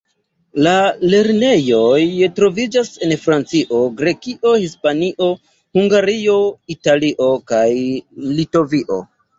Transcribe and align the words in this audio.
La 0.67 0.71
lernejoj 1.11 1.99
troviĝas 2.39 2.89
en 3.09 3.15
Francio, 3.27 3.83
Grekio, 4.01 4.57
Hispanio, 4.65 5.31
Hungario, 5.81 6.43
Italio 6.79 7.33
kaj 7.55 7.67
Litovio. 8.39 9.05